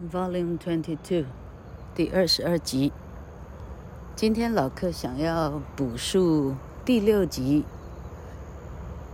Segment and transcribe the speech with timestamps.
[0.00, 1.26] Volume Twenty Two，
[1.94, 2.92] 第二十二集。
[4.16, 7.64] 今天老客想要补述第六集。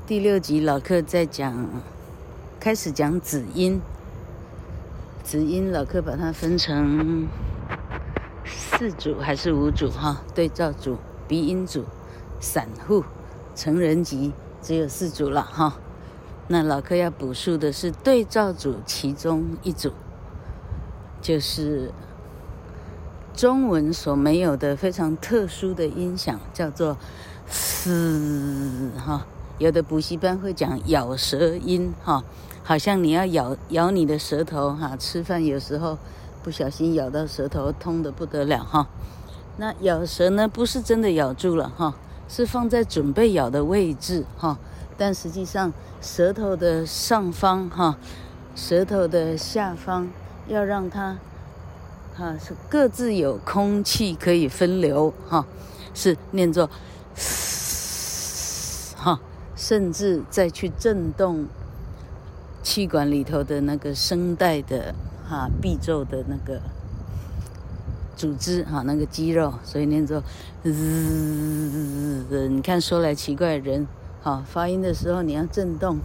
[0.07, 1.69] 第六集老客在讲，
[2.59, 3.81] 开始讲子音。
[5.23, 7.29] 子音老客把它分成
[8.47, 9.91] 四组还是五组？
[9.91, 11.85] 哈，对照组、鼻音组、
[12.41, 13.05] 散户、
[13.55, 14.33] 成人级，
[14.63, 15.77] 只有四组了哈。
[16.47, 19.93] 那老客要补述的是对照组其中一组。
[21.21, 21.93] 就是
[23.35, 26.97] 中文所没有的非常特殊的音响，叫做
[27.47, 29.27] “嘶”哈。
[29.59, 32.23] 有的补习班会讲咬舌音哈，
[32.63, 34.97] 好像你要咬咬你的舌头哈。
[34.97, 35.99] 吃饭有时候
[36.43, 38.89] 不小心咬到舌头，痛得不得了哈。
[39.57, 41.95] 那咬舌呢，不是真的咬住了哈，
[42.29, 44.59] 是放在准备咬的位置哈。
[44.97, 47.97] 但实际上，舌头的上方哈，
[48.55, 50.09] 舌头的下方。
[50.49, 51.19] 要让它，
[52.17, 55.47] 哈，是各自有空气可以分流，哈，
[55.95, 56.69] 是念作，
[58.97, 59.21] 哈，
[59.55, 61.47] 甚至再去震动
[62.63, 64.95] 气管里头的那个声带的
[65.29, 66.61] 哈闭奏的那个
[68.17, 70.23] 组织哈那个肌肉，所以念作，
[70.65, 73.87] 滋，你看说来奇怪，人
[74.23, 75.99] 哈发音的时候你要震动。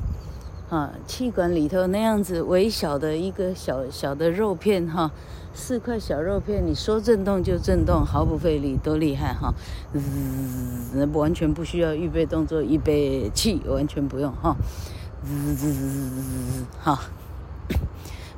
[0.73, 5.11] 啊，气管里头那样子微小的一个小小的肉片哈，
[5.53, 9.53] 四块小肉片，你说震动就震动，毫不费力，多厉害哈！
[9.93, 14.55] 嗯，完全不需要预备动作，预备气完全不用哈。
[15.23, 16.99] 嗯，哈，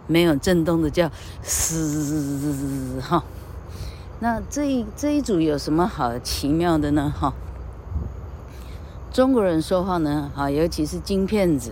[0.06, 1.10] 没有震动的叫
[1.42, 3.24] 嘶哈。
[4.20, 7.14] 那这一这一组有什么好奇妙的呢？
[7.18, 7.34] 哈，
[9.14, 11.72] 中国人说话呢，哈，尤其是金片子。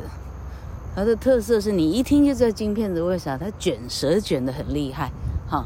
[0.95, 3.37] 它的特色是你一听就知道京片子为啥？
[3.37, 5.11] 它卷舌卷得很厉害，
[5.49, 5.65] 哈，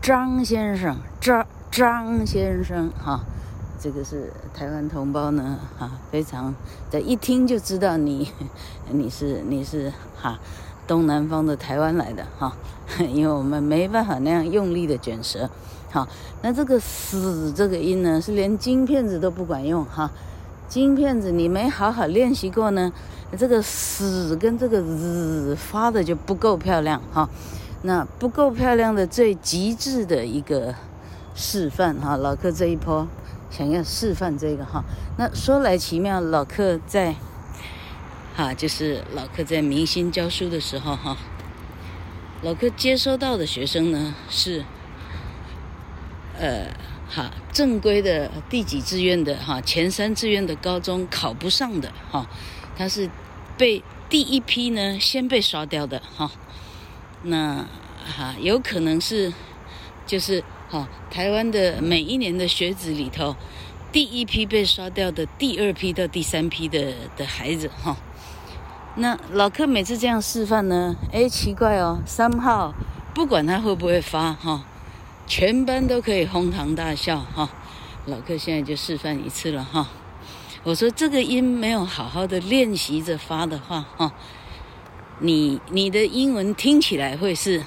[0.00, 3.20] 张先生，张张先生，哈，
[3.80, 6.54] 这个是台湾同胞呢，哈，非常
[6.90, 8.30] 的一听就知道你
[8.92, 10.38] 你是你是哈
[10.86, 12.56] 东南方的台湾来的哈，
[13.12, 15.50] 因为我们没办法那样用力的卷舌，
[15.90, 16.06] 好，
[16.42, 20.10] 那这个“死”这个音呢，是连京片子都不管用哈，
[20.70, 22.90] 金片子你没好好练习过呢。
[23.38, 27.28] 这个“死”跟这个“日”发的就不够漂亮哈，
[27.82, 30.74] 那不够漂亮的最极致的一个
[31.34, 33.06] 示范哈，老客这一波
[33.48, 34.82] 想要示范这个哈，
[35.16, 37.14] 那说来奇妙，老客在
[38.36, 41.16] 哈，就是老客在明星教书的时候哈，
[42.42, 44.64] 老客接收到的学生呢是
[46.36, 46.66] 呃
[47.10, 52.26] 哈正规的第几志愿的哈前三志愿的高中考不上的哈。
[52.76, 53.10] 他是
[53.58, 56.30] 被第一批呢先被刷掉的哈，
[57.24, 57.66] 那
[58.06, 59.30] 哈有可能是
[60.06, 63.36] 就是哈台湾的每一年的学子里头，
[63.92, 67.96] 第一批被刷掉的第二批到第三批的的孩子哈，
[68.96, 72.72] 那老客每次这样示范呢，哎奇怪哦，三号
[73.14, 74.64] 不管他会不会发哈，
[75.30, 77.48] 全班都可以哄堂大笑哈，
[78.06, 79.88] 老客现在就示范一次了哈。
[80.64, 84.12] 我说这个音没有好好的练习着发的话，哈，
[85.20, 87.62] 你你的英文听起来会是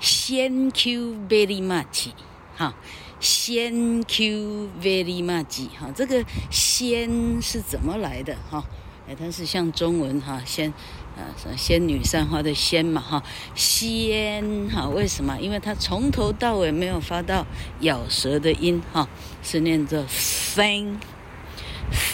[0.00, 2.08] Thank you very much，
[2.56, 2.74] 哈
[3.20, 8.34] ，Thank you very much，哈，这个先是怎么来的？
[8.50, 8.64] 哈，
[9.06, 10.72] 哎，它是像中文哈先，
[11.16, 13.22] 啊，仙女散花的仙嘛，哈，
[13.54, 15.38] 仙，哈，为什么？
[15.40, 17.46] 因为它从头到尾没有发到
[17.80, 19.08] 咬舌的音，哈，
[19.42, 20.98] 是念作 Thank。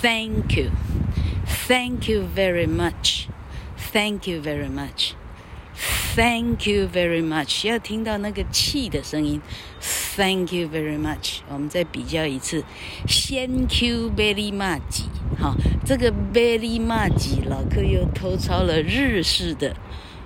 [0.03, 0.71] Thank you,
[1.69, 3.29] thank you very much,
[3.93, 5.13] thank you very much,
[6.15, 7.67] thank you very much。
[7.69, 9.41] 要听到那个气的声音
[10.21, 11.39] ，Thank you very much。
[11.51, 12.63] 我们再比较一次
[13.07, 15.05] ，Thank you very much。
[15.39, 15.55] 好，
[15.87, 19.75] 这个 very much，老客又偷抄了日式的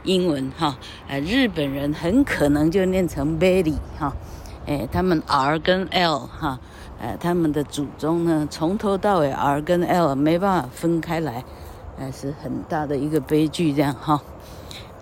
[0.02, 0.76] 英文哈。
[1.06, 4.12] 呃，日本人很可能就念成 very 哈。
[4.66, 6.58] 哎，他们 R 跟 L 哈。
[7.00, 11.44] 呃，他们的祖宗呢，从头到尾 R 跟 L 没办法分开来，
[11.98, 14.20] 呃，是很大的一个悲剧，这样哈。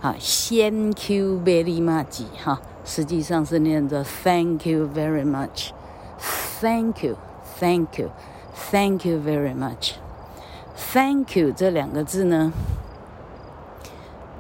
[0.01, 11.53] 好，Thank you very much 哈，实际上是念着 Thank you very much，Thank you，Thank you，Thank you very much，Thank you
[11.53, 12.53] 这两个字呢，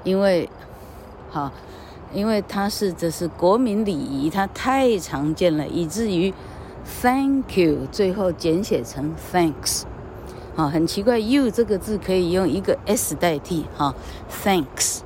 [0.04, 0.48] 因为
[1.30, 1.50] 好，
[2.12, 6.32] 因为它是这是国民礼仪，它太常见了，以至于。
[7.00, 9.84] Thank you，最后简写成 Thanks，
[10.56, 13.94] 好，很奇怪，you 这个字可以用一个 s 代替，哈
[14.44, 15.02] ，Thanks，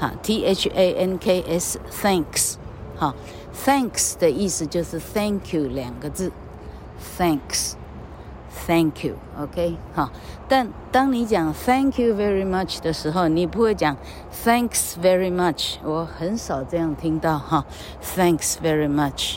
[0.00, 2.55] 哈，T H A N K S，thanks，
[2.96, 3.14] 好
[3.64, 6.32] ，thanks 的意思就是 thank you 两个字
[7.18, 10.10] ，thanks，thank you，OK，好，
[10.48, 13.96] 但当你讲 thank you very much 的时候，你不会讲
[14.44, 17.66] thanks very much，我很少这样听到哈
[18.16, 19.36] ，thanks very much。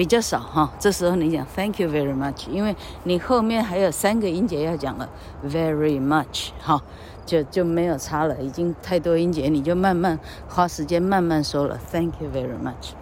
[0.00, 2.74] 比较少哈，这时候你讲 Thank you very much，因为
[3.04, 5.06] 你后面还有三个音节要讲了
[5.46, 6.80] ，very much 哈，
[7.26, 10.18] 就就没有差了，已经太多音节，你就慢慢
[10.48, 12.94] 花时间慢慢说了，Thank you very much。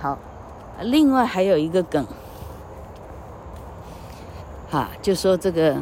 [0.00, 0.16] 好，
[0.80, 2.06] 另外还有一个梗，
[4.70, 5.76] 哈，就说这个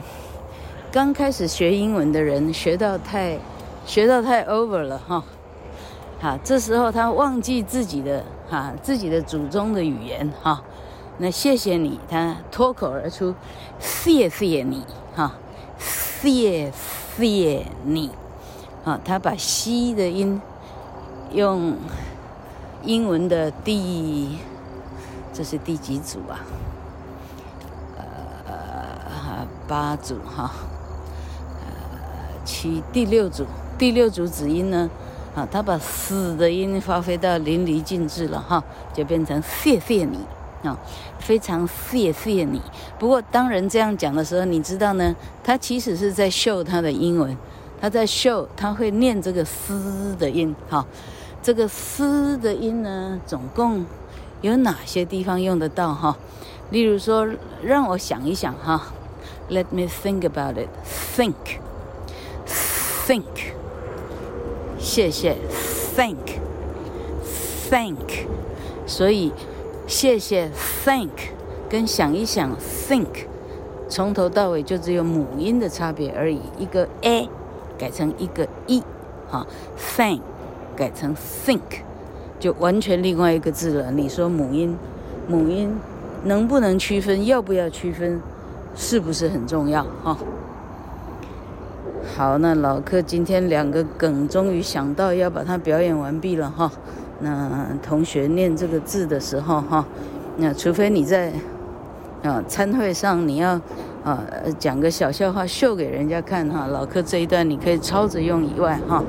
[0.91, 3.39] 刚开始学英文的人学到太
[3.87, 5.23] 学到太 over 了哈，
[6.21, 8.25] 好，这时候他忘记自己的。
[8.51, 10.63] 哈，自己的祖宗的语言哈，
[11.19, 13.35] 那谢谢你，他脱口而出，
[13.79, 15.35] 谢谢你哈，
[15.79, 16.73] 谢
[17.19, 18.11] 谢你，
[18.87, 20.41] 啊，他把西的音
[21.35, 21.77] 用
[22.83, 24.39] 英文的第，
[25.35, 26.41] 这是第几组啊？
[28.47, 30.53] 呃，八组哈，
[31.61, 33.45] 呃，七第六组，
[33.77, 34.89] 第六组子音呢？
[35.35, 40.19] 啊，他把“死”的音发挥到淋漓尽致了哈，就变成谢谢你
[40.63, 40.77] 啊，
[41.19, 42.61] 非常谢谢你。
[42.99, 45.15] 不过当人这样讲的时候，你知道呢，
[45.45, 47.37] 他其实是在秀他的英文，
[47.81, 50.85] 他在秀他会念这个“嘶”的音哈。
[51.41, 53.87] 这个“嘶”的音呢，总共
[54.41, 56.17] 有哪些地方用得到哈？
[56.71, 57.27] 例如说，
[57.63, 58.93] 让我想一想哈
[59.49, 60.69] ，Let me think about it.
[61.17, 61.61] Think,
[63.07, 63.58] think.
[64.89, 65.37] 谢谢
[65.95, 66.25] ，thank，thank，
[68.87, 69.31] 所以
[69.87, 70.51] 谢谢
[70.83, 71.11] ，thank，
[71.69, 72.57] 跟想一想
[72.89, 73.27] ，think，
[73.87, 77.29] 从头到尾就只有母音的差别而已，一个 a
[77.77, 78.83] 改成一个 e，
[79.31, 79.47] 哈
[79.79, 80.21] ，thank
[80.75, 81.83] 改成 think，
[82.41, 83.91] 就完全另外一个字了。
[83.91, 84.75] 你说母音，
[85.29, 85.71] 母音
[86.25, 87.27] 能不能区分？
[87.27, 88.23] 要不要区分？
[88.75, 89.85] 是不是很重要？
[90.03, 90.17] 哈。
[92.17, 96.71] 好，那老客今天两个梗终于想到要把它表演完毕了哈。
[97.21, 99.85] 那同学念这个字的时候哈，
[100.37, 101.33] 那除非你在
[102.25, 103.61] 啊餐会上你要
[104.03, 104.25] 啊
[104.59, 109.05] 讲个小笑话秀给人家看哈，老客这一段你可以抄着用以外哈，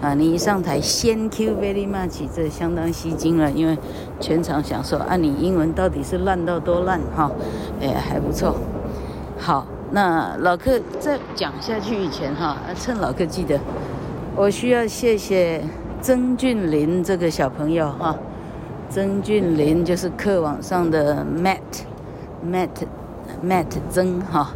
[0.00, 3.76] 啊你一上台先 Q very much，这相当吸睛了，因为
[4.20, 7.30] 全场想说啊你英文到底是烂到多烂哈，
[7.80, 8.54] 哎还不错，
[9.38, 9.66] 好。
[9.94, 13.60] 那老客在讲下去以前哈，趁老客记得，
[14.34, 15.62] 我需要谢谢
[16.02, 18.16] 曾俊林这个小朋友哈。
[18.90, 24.50] 曾俊林就是课网上的 Matt，Matt，Matt 曾哈，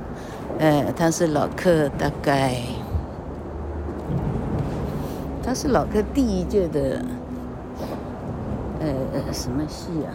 [0.58, 2.56] 呃，他是老客大概，
[5.40, 7.00] 他是老客第一届的，
[8.80, 8.88] 呃，
[9.32, 10.10] 什么系啊？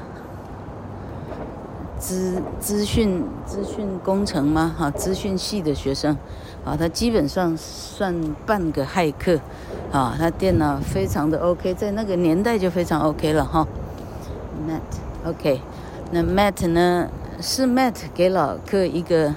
[2.04, 4.76] 资资讯资讯工程吗？
[4.78, 6.18] 哈，资讯系的学生，
[6.66, 8.14] 啊，他基本上算
[8.46, 9.40] 半个骇客，
[9.90, 13.66] 啊，他电脑非常的 OK，在那个年代就非常 OK 了哈。
[14.68, 15.62] Matt，OK，
[16.12, 17.08] 那 Matt 呢？
[17.40, 19.34] 是 Matt 给老客一个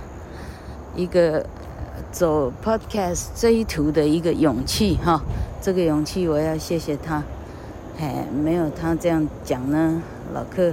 [0.96, 1.46] 一个
[2.10, 5.22] 走 Podcast 这一途的一个勇气哈，
[5.62, 7.22] 这个勇气我要谢谢他，
[8.00, 10.02] 哎，没有他这样讲呢，
[10.34, 10.72] 老客。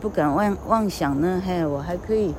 [0.00, 1.42] 不敢妄妄想呢。
[1.44, 2.34] 嘿，我还可以，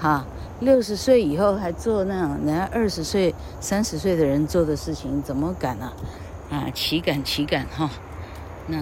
[0.00, 0.24] 哈，
[0.60, 5.92] 六十岁以后还做那样人家二十岁、三十岁的人做的事情，怎么敢呢？
[6.50, 7.90] 啊，岂敢岂敢哈！
[8.66, 8.78] 那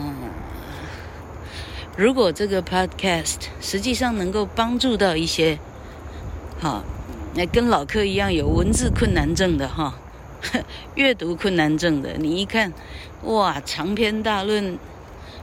[1.97, 5.59] 如果这个 podcast 实际上能够帮助到一些，
[6.61, 6.82] 哈，
[7.35, 9.94] 那跟老客一样有文字困难症的哈，
[10.97, 12.73] 阅读困难症的，你一看，
[13.25, 14.78] 哇，长篇大论。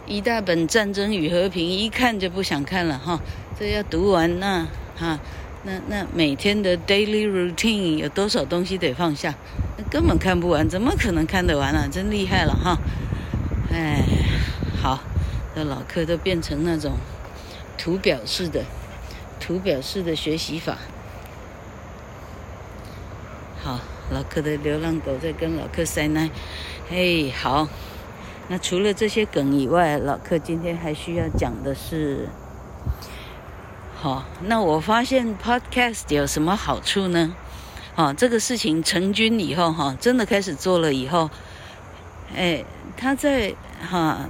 [0.05, 3.19] 一大本《战争与和平》，一看就不想看了哈。
[3.59, 4.65] 这要读完那
[4.97, 5.19] 哈，
[5.63, 9.35] 那那每天的 daily routine 有多少东西得放下？
[9.77, 11.87] 那根本看不完，怎么可能看得完啊？
[11.91, 12.77] 真厉害了哈！
[13.71, 14.03] 哎，
[14.81, 14.99] 好，
[15.55, 16.93] 这老客都变成那种
[17.77, 18.63] 图表式的
[19.39, 20.77] 图表式的学习法。
[23.61, 23.79] 好，
[24.09, 26.29] 老客的流浪狗在跟老客塞奶。
[26.89, 27.67] 嘿，好。
[28.51, 32.27] 那除了这些梗以外，老客今天还需要讲的是，
[33.95, 37.35] 好，那我发现 podcast 有什么好处呢？
[37.95, 41.29] 啊，这个事情成军以后，哈，真的开始做了以后，
[42.35, 42.65] 哎，
[42.97, 43.53] 他在
[43.87, 44.27] 哈，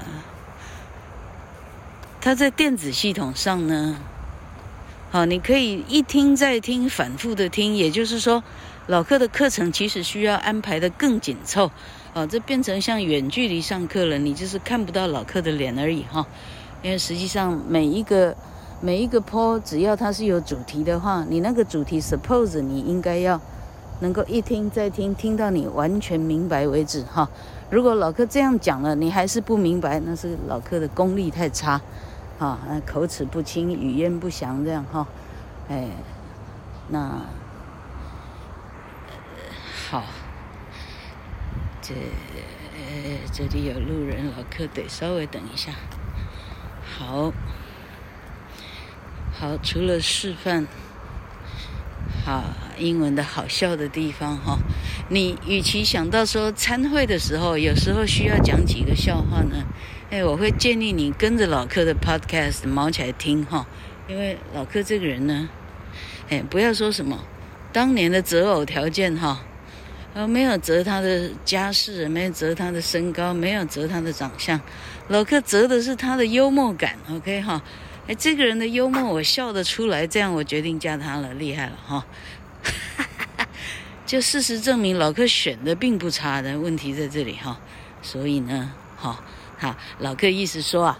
[2.19, 3.95] 他在电子系统上呢，
[5.11, 8.43] 好，你可以一听再听，反复的听，也就是说，
[8.88, 11.71] 老客的课程其实需要安排的更紧凑。
[12.13, 16.25] 哦，这变成像远距离上课了，你就是看不到老客的脸而已哈。
[16.82, 18.36] 因为实际上每一个
[18.82, 23.39] 每一个坡只要它是有主题的话，你那个主题 suppose 你应该要
[24.00, 27.30] 能够一听再听，听到你完全明白为止哈。
[27.70, 31.80] 如果老客这样讲了，你还是不明白，那是老客的功力太差，
[32.39, 35.06] 啊，口齿不清，语焉不详这样哈。
[35.68, 35.88] 哎，
[36.88, 37.22] 那
[39.92, 40.04] 好。
[41.89, 45.72] 这这里有路人，老客得稍微等一下。
[46.84, 47.31] 好，
[49.34, 50.67] 好，除了示范，
[52.25, 52.43] 好
[52.77, 54.60] 英文的好笑的地方哈，
[55.10, 59.65] 你与其想到说参会的时候，有时候需要讲几个笑话呢，
[60.12, 63.65] 哎，我会建议你跟着老客的 podcast 毛起来听哈，
[64.08, 65.50] 因为老客这个人呢，
[66.29, 67.24] 哎，不要说什么
[67.72, 69.41] 当年的择偶条件哈。
[70.16, 74.60] 呃，没有择他的家世，没有择他的身高，没有择他的长相，
[75.08, 76.98] 老客择的是他的幽默感。
[77.12, 77.62] OK 哈，
[78.08, 82.06] 哎，这个人的幽默我笑得出来，这样我决定加他了，厉害了哈。
[84.06, 87.60] 就事实证明，老客选的并不差的，问题在这里哈。
[88.01, 89.24] 所以呢，哈，
[89.60, 91.00] 哈，老客意思说啊，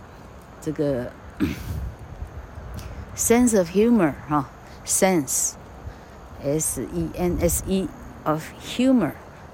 [0.62, 1.12] 这个
[3.18, 4.48] sense of humor 哈
[4.86, 7.88] ，sense，s e n s e。
[8.30, 9.14] Of humor,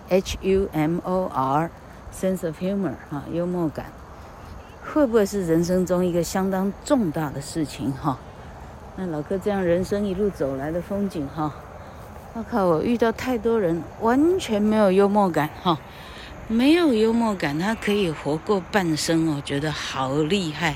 [0.09, 1.69] H-U-M-O-R,
[2.11, 3.85] sense of humor 哈，幽默感，
[4.83, 8.17] 会不会是人生中一个相当重大的事情哈？
[8.97, 11.53] 那老哥这样人生一路走来的风景哈，
[12.33, 15.79] 我靠，我遇到太多人完全没有幽默感哈，
[16.49, 20.75] 没有幽默感，他可以活过半生，我觉得好厉害，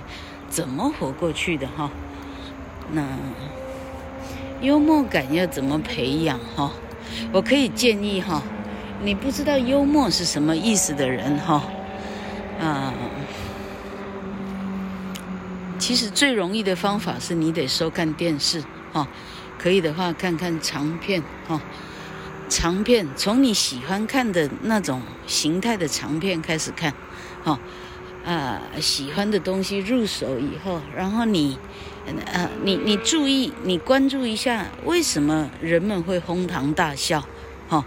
[0.49, 1.91] 怎么活过去的哈？
[2.93, 3.03] 那
[4.61, 6.71] 幽默感要怎么培养哈？
[7.31, 8.41] 我可以建议哈，
[9.03, 11.63] 你不知道幽默是什么意思的人哈，
[12.59, 12.93] 啊，
[15.77, 19.07] 其实最容易的方法是你得收看电视哈，
[19.57, 21.61] 可以的话看看长片哈，
[22.49, 26.93] 长片从你喜欢看的那种形态的长片开始看，
[27.43, 27.59] 哈，
[28.25, 31.57] 啊，喜欢的东西入手以后，然后你。
[32.25, 37.23] 呃，你你注意，你关注一下，为什么人们会哄堂大笑？
[37.67, 37.85] 哈、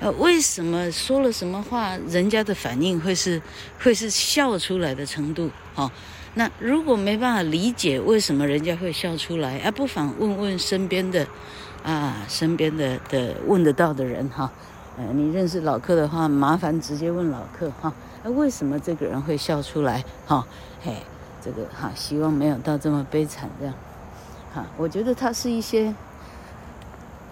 [0.00, 3.40] 呃，为什么说了什么话，人家的反应会是
[3.78, 5.50] 会是笑出来的程度？
[5.74, 5.90] 哈、
[6.34, 11.24] 那如果没办法理解为什么人家会笑出来，啊，不妨问问身边的
[11.84, 14.50] 啊，身边的的问得到的人哈。
[14.98, 17.92] 呃，你认识老客的话，麻烦直接问老客哈。
[18.24, 20.04] 为什么这个人会笑出来？
[20.26, 20.44] 哈、哦，
[20.82, 20.96] 嘿。
[21.42, 23.74] 这个哈，希望没有到这么悲惨这样，
[24.54, 25.94] 哈，我觉得他是一些，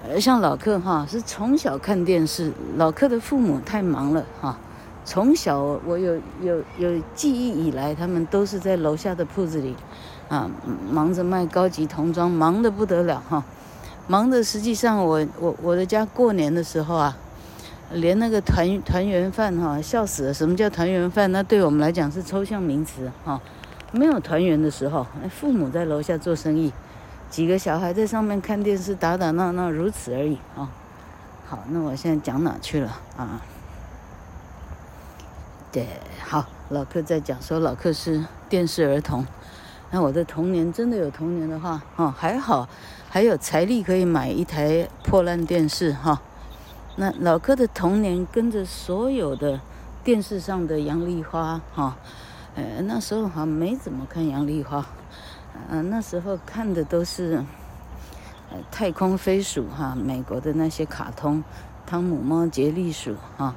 [0.02, 4.58] 呃，像老客哈，是从小看电视，老客的父母太忙了哈，
[5.04, 9.76] 从小我有有有记忆以来，他们都是在楼下的铺子里，
[10.28, 10.50] 啊，
[10.90, 13.44] 忙着卖高级童装，忙得不得了哈，
[14.06, 17.16] 忙的实际上我我我的家过年的时候啊，
[17.92, 21.30] 连那个团团圆饭哈，笑死了，什么叫团圆饭？
[21.30, 23.40] 那对我们来讲是抽象名词哈。
[23.90, 26.72] 没有团圆的时候，父母在楼下做生意，
[27.30, 30.68] 几个小孩在上面看电视打打闹闹，如此而已啊、
[31.46, 33.40] 好，那我现在讲哪去了啊？
[35.72, 35.86] 对，
[36.22, 39.24] 好，老客在讲说老客是电视儿童。
[39.90, 42.68] 那我的童年真的有童年的话，哦，还好，
[43.08, 46.20] 还有财力可以买一台破烂电视哈、
[46.96, 49.58] 那老客的童年跟着所有的
[50.04, 51.96] 电视上的杨丽花哈。
[52.54, 54.84] 呃，那时候好像没怎么看杨丽花，
[55.68, 57.44] 呃，那时候看的都是，
[58.50, 61.44] 呃，太空飞鼠哈，美国的那些卡通，
[61.86, 63.54] 汤姆猫、杰利鼠哈，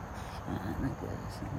[0.47, 1.49] 呃，那个什么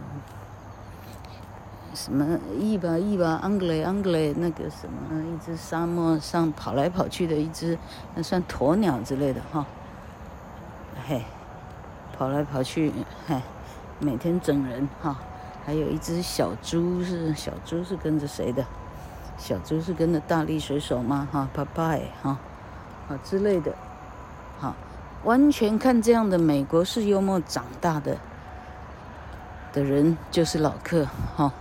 [1.95, 7.77] 什么伊吧伊吧，安格雷安格雷，那个什么一只沙漠上跑来跑去的一只，
[8.15, 9.67] 那算鸵鸟之类的哈，
[11.09, 11.25] 嘿，
[12.17, 12.93] 跑来跑去，
[13.27, 13.41] 嘿，
[13.99, 15.17] 每天整人哈。
[15.65, 18.65] 还有一只小猪是小猪是跟着谁的？
[19.39, 21.27] 小猪是跟着大力水手吗？
[21.33, 22.39] 哈，拜拜哈，
[23.09, 23.75] 啊之类的，
[24.61, 24.75] 哈，
[25.25, 28.17] 完全看这样的美国式幽默长大的
[29.73, 31.53] 的人就是老客哈。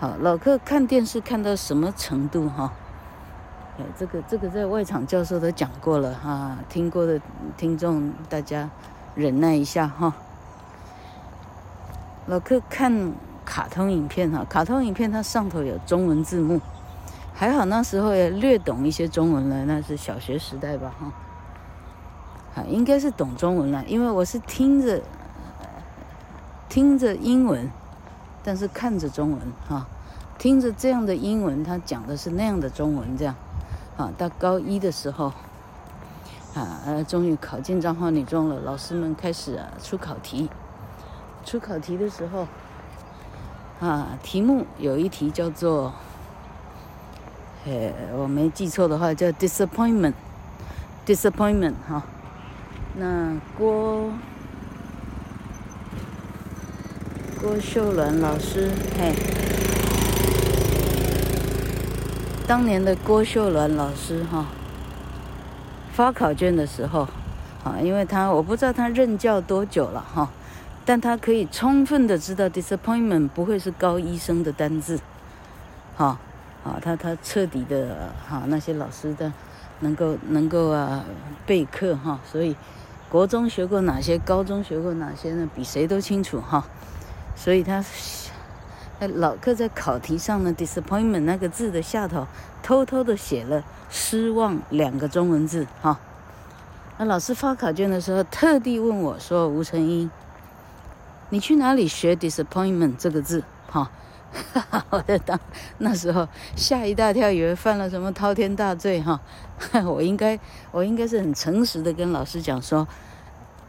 [0.00, 2.72] 好，老客看电视看到什么程度哈？
[3.78, 7.20] 哎，这个这个在外场教授都讲过了哈，听过的
[7.56, 8.68] 听众大家
[9.14, 10.12] 忍耐一下哈。
[12.26, 13.12] 老客看
[13.44, 16.60] 卡通影片哈，卡通影片它上头有中文字幕，
[17.32, 21.12] 还好那时候也略懂一些中文了，那是小学时代吧哈，
[22.56, 25.00] 啊，应该是懂中文了，因为我是听着
[26.68, 27.70] 听着英文，
[28.42, 29.86] 但是看着中文哈，
[30.36, 33.36] 听着这样的英文，他讲的是那样的中文，这样，
[33.96, 35.32] 啊，到高一的时候，
[36.54, 40.50] 啊，终于考进彰化女中了，老师们开始啊出考题，
[41.46, 42.48] 出考题的时候，
[43.80, 45.94] 啊，题目有一题叫做，
[47.64, 52.02] 呃，我没记错的话叫 disappointment，disappointment 哈，
[52.96, 54.10] 那郭。
[57.38, 59.12] 郭秀兰老师，嘿，
[62.46, 64.46] 当年的郭秀兰老师哈，
[65.92, 67.06] 发考卷的时候，
[67.62, 70.28] 啊，因为他我不知道他任教多久了哈，
[70.86, 74.98] 但他可以充分的知道 disappointment 不会是高医生的单字，
[75.96, 76.18] 哈，
[76.64, 79.32] 啊，他他彻底的哈那些老师的
[79.80, 81.04] 能够能够啊
[81.44, 82.54] 备课哈，所以
[83.10, 85.48] 国中学过哪些，高中学过哪些呢？
[85.56, 86.64] 比谁都清楚哈。
[87.34, 87.84] 所以他，
[89.00, 92.26] 老课在考题上呢，disappointment 那个字的下头，
[92.62, 95.98] 偷偷的写了失望两个中文字哈。
[96.96, 100.10] 那老师发考卷的时候，特地问我说：“吴成英，
[101.30, 103.90] 你去哪里学 disappointment 这个字？”哈，
[104.90, 105.38] 我在当
[105.78, 109.20] 那时候吓一大跳，以为犯了什么滔天大罪哈。
[109.86, 110.38] 我应该
[110.70, 112.86] 我应该是很诚实的跟老师讲说，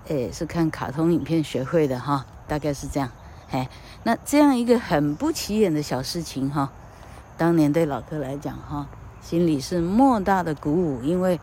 [0.10, 3.10] 哎，是看卡通影片学会的哈，大概是这样。
[3.50, 3.70] 哎，
[4.04, 6.70] 那这样一个很不起眼的小事情哈，
[7.38, 8.88] 当年对老柯来讲哈，
[9.22, 11.40] 心里是莫大的鼓舞，因为，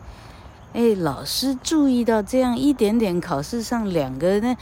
[0.73, 4.55] 哎，老师注意到这样一点点考试上两个呢，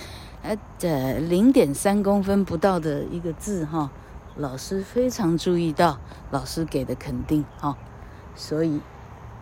[0.44, 3.90] 呃，这零点三公分不到的一个字哈，
[4.36, 5.98] 老师非常注意到，
[6.32, 7.78] 老师给的肯定哈，
[8.36, 8.82] 所以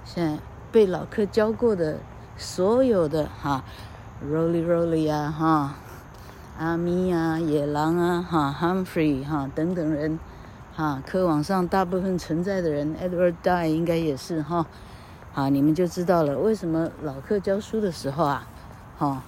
[0.06, 0.40] 现在
[0.72, 1.98] 被老客教过的
[2.38, 3.64] 所有的哈
[4.24, 5.76] ，Rolly Rolly 啊哈。
[6.60, 10.20] 阿咪啊，野狼啊，哈，Humphrey 哈等等人，
[10.76, 14.68] 哈，科网上大部分存在的人，Edward Dye 应该也是哈，
[15.34, 18.48] 啊，你们就知道了，为什么老课教书的时候啊，
[19.00, 19.24] 哈，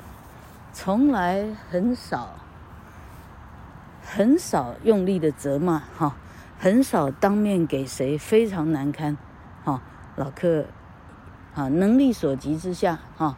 [0.74, 2.32] 从来很少，
[4.04, 6.16] 很少用力的责骂哈，
[6.58, 9.16] 很少当面给谁非常难堪，
[9.64, 9.82] 哈，
[10.16, 10.66] 老客，
[11.54, 13.38] 啊，能力所及之下，哈。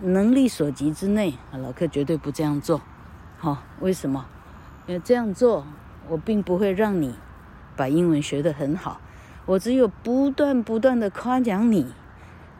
[0.00, 2.80] 能力所及之内，老客绝对不这样做。
[3.38, 4.26] 哈，为什么？
[4.86, 5.64] 因为这样做，
[6.08, 7.14] 我并不会让你
[7.76, 9.00] 把英文学得很好。
[9.46, 11.94] 我只有不断不断的夸奖你，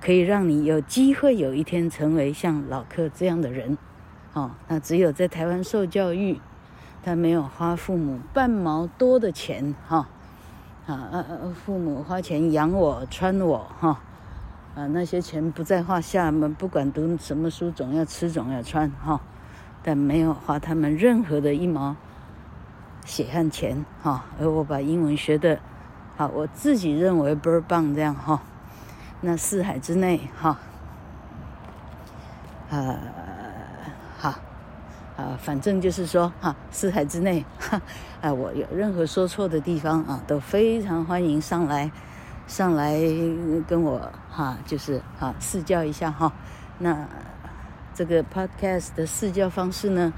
[0.04, 3.78] 可以让你有机会有一天成为像老柯这样的人。
[4.34, 6.38] 哦，那只有在台湾受教育，
[7.02, 10.06] 他没有花父母半毛多的钱，哈，
[10.86, 11.24] 啊，
[11.64, 13.98] 父母花钱养我、穿我，哈。
[14.74, 19.20] 啊，那些钱不在话下嘛，不管读什么书，总要吃，总要穿，哈。
[19.82, 21.96] 但没有花他们任何的一毛
[23.06, 24.26] 血汗钱，哈。
[24.38, 25.60] 而我把英文学的，
[26.16, 28.42] 好，我自己认为倍儿棒，这样哈。
[29.24, 30.58] 那四海之内，哈，
[32.68, 32.98] 呃，
[34.18, 34.34] 好，
[35.16, 37.80] 啊，反正就是说，哈，四海之内，哈，
[38.20, 41.90] 啊，我有任何说错的地方啊，都非常欢迎上来。
[42.46, 43.00] 上来
[43.66, 46.30] 跟我哈，就是哈试教一下哈。
[46.78, 47.08] 那
[47.94, 50.12] 这个 podcast 的试教方式呢，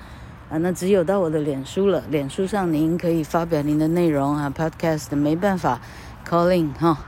[0.50, 2.02] 啊，那只有到我的脸书了。
[2.10, 5.80] 脸书上您可以发表您的内容啊，podcast 没办法
[6.28, 6.98] calling 哈。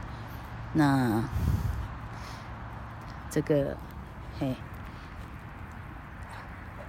[0.74, 1.24] 那
[3.30, 3.76] 这个
[4.38, 4.54] 嘿，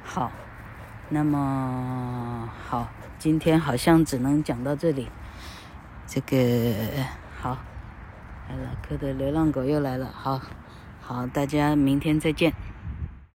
[0.04, 0.32] 好，
[1.10, 5.10] 那么好，今天好像只能讲到这里。
[6.08, 6.73] 这个
[7.39, 7.58] 好。
[8.49, 10.41] 老哥的流浪狗又来了，好，
[10.99, 12.52] 好，大家明天再见。